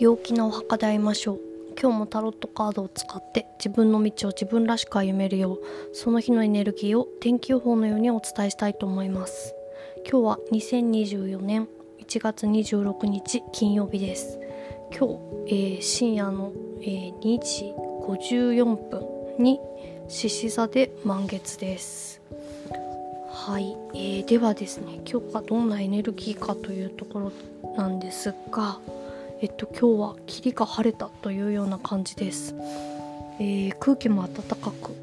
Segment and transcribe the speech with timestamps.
[0.00, 1.40] 陽気なお墓で会いましょう。
[1.78, 5.60] 今日もタロットカードを使って自分の道を自分らしく歩めるよう
[5.92, 9.54] その日のエネルギーを天気予報のようにお伝えしたいと思います。
[10.10, 11.68] 今日は2024年
[11.98, 14.40] 1月26日金曜日です。
[14.90, 15.18] 今日、
[15.48, 17.74] えー、深夜の、えー、2時
[18.08, 19.06] 54分
[19.38, 19.60] に
[20.08, 22.22] 獅子座で満月です。
[23.28, 27.32] はい、えー、ではですね今日がどんなエネルギーかというところ
[27.76, 28.78] なんですが
[29.42, 32.54] えっと今日は霧が晴れたというような感じです、
[33.38, 34.94] えー、空気も暖かく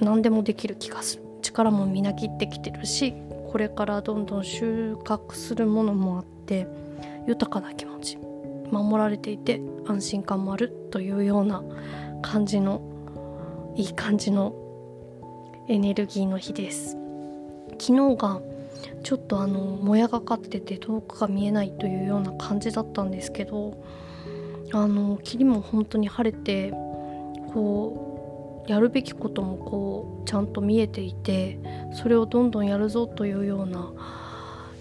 [0.00, 1.22] 何でもできる気がする。
[1.40, 3.14] 力もみなぎってきてるし
[3.50, 6.66] これからどんどん収穫するものもあって
[7.26, 8.18] 豊かな気持ち
[8.70, 11.62] 守られていて安心感もあるというような
[12.20, 12.82] 感じの
[13.76, 14.54] いい感じの
[15.68, 16.96] エネルギーの日です。
[17.78, 18.40] 昨日が
[19.02, 23.82] ちょっとあのもやがかってて遠くが見えないというような感じだったんですけど
[24.72, 26.72] あの霧も本当に晴れて
[27.52, 31.58] こうやるべきこともこうちゃんと見えていて
[31.94, 33.92] それをどんどんやるぞというような、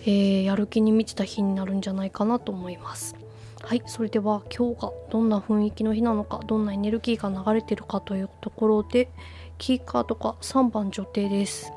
[0.02, 3.16] えー、やる気に満ちた日になるんじゃないかなと思います。
[3.62, 9.10] はいそれでは今日がどんな雰囲気の日なのかどんなエネルギーが流れてるかというところで
[9.58, 11.72] キーカードが3番女帝です。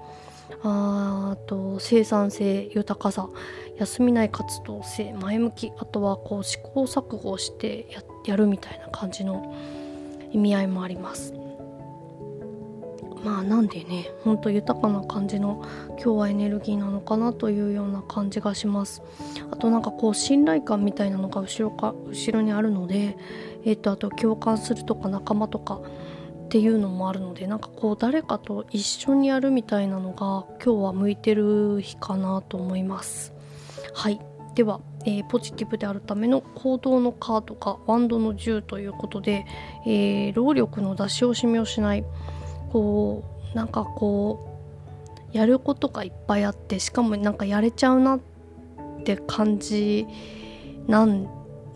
[0.62, 3.28] あと生産性豊かさ
[3.76, 7.86] 休みない活動性前向きあとはこう試行錯誤して
[8.26, 9.54] やるみたいな感じの
[10.32, 11.34] 意味合いもあります。
[13.24, 19.02] まあなんでねほんと豊かな感じの今日はエネルギーなのかなというような感じがします。
[19.50, 23.16] あとなんかこう信頼感みたいなのが後ろか後ろにあるので
[23.64, 25.80] えっ、とあと共感するとか仲間とか
[26.48, 33.34] っていうのもあるのでなんかこう誰かと一緒にやるみたいなのが今日は向いてる日かなと思います。
[33.92, 34.18] はい。
[34.54, 39.44] では、えー、ポジティブであるための行動のカードがワンドの10ということで、
[39.86, 42.04] えー、労力の出し惜しみをしない。
[42.72, 44.48] こうなんかこ
[45.34, 48.20] うやることがいっぱいあってしかもなんかやれちゃうなっ
[49.04, 50.06] て感じ
[50.86, 51.06] な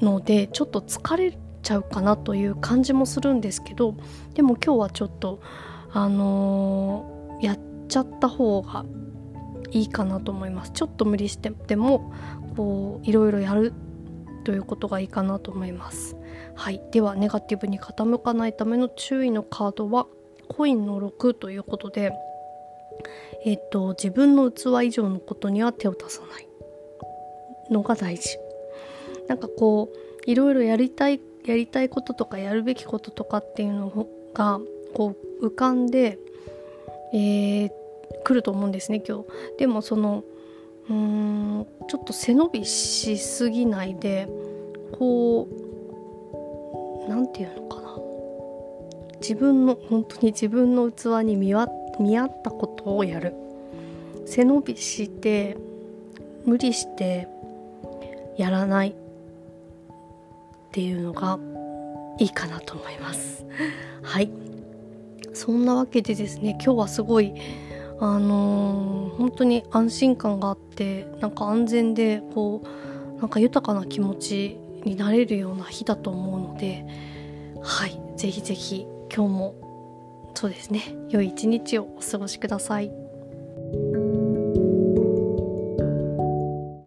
[0.00, 3.94] のでちょっと疲れちゃうかなという感じもするんですけど
[4.34, 5.40] でも今日はちょっと
[5.92, 7.58] あのー、やっ
[7.88, 8.84] ちゃった方が
[9.70, 10.72] いいかなと思います。
[10.72, 12.12] ちょっと無理してでも
[12.56, 13.72] こういろいろやる
[14.44, 16.16] ということがいいかなと思います。
[16.54, 16.82] はい。
[16.90, 20.06] ではネガティブに傾かないための注意のカードは
[20.48, 22.12] コインの6ということで
[23.44, 26.48] えっと自分の器以上のことには手を出さない
[27.70, 28.38] のが大事。
[29.28, 34.60] なんかこういろいろやりたいやりたいこととかやるべきこととかっていうのが
[34.94, 36.18] こう浮かんで、
[37.12, 37.70] えー、
[38.24, 39.24] 来ると思うんですね今日。
[39.58, 40.24] でもその
[40.88, 44.28] うーんちょっと背伸びしすぎないで
[44.92, 45.48] こ
[47.06, 47.98] う何て言うのかな。
[49.20, 51.68] 自分の本当に自分の器に見合っ
[52.42, 53.34] たことをやる。
[54.26, 55.56] 背伸びして
[56.44, 57.28] 無理して
[58.36, 58.94] やらない。
[60.72, 61.38] っていうのが
[62.18, 63.44] いいかなと思います。
[64.02, 64.30] はい。
[65.34, 67.34] そんなわけでですね今日はすごい
[68.00, 76.86] あのー、本当に安心感があってなんか安全でこうなんか豊かな気持ちになれるような日だと思うので
[77.62, 78.00] はい。
[78.16, 83.01] ぜひぜひ今日もそうですね良い一日をお過ごしください。